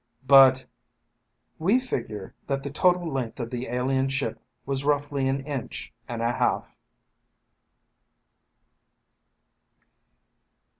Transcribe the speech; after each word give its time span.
"But..." 0.25 0.65
"We 1.59 1.79
figure 1.79 2.33
that 2.47 2.63
the 2.63 2.71
total 2.71 3.07
length 3.13 3.39
of 3.39 3.51
the 3.51 3.67
alien 3.67 4.09
ship 4.09 4.39
was 4.65 4.83
roughly 4.83 5.27
an 5.27 5.41
inch 5.41 5.93
and 6.07 6.23
a 6.23 6.31
half." 6.31 6.75